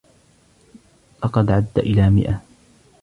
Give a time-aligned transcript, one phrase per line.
[1.23, 2.41] لقد عد الي مائه.